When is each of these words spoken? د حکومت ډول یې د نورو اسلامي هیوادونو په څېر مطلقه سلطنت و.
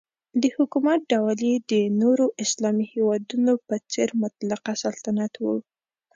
د 0.41 0.43
حکومت 0.55 0.99
ډول 1.11 1.39
یې 1.49 1.55
د 1.71 1.73
نورو 2.01 2.25
اسلامي 2.43 2.85
هیوادونو 2.93 3.53
په 3.67 3.75
څېر 3.91 4.09
مطلقه 4.23 4.71
سلطنت 4.83 5.33
و. 5.43 5.45